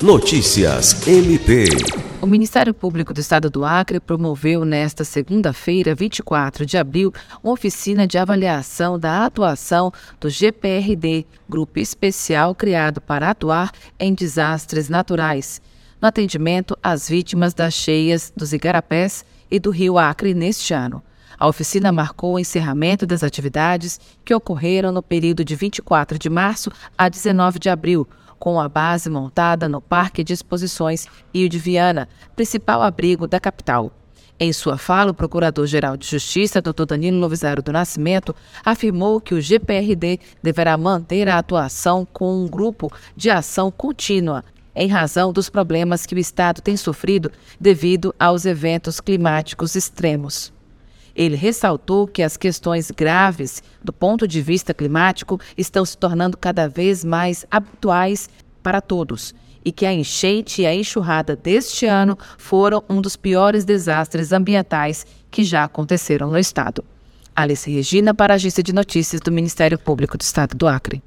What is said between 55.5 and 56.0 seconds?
estão se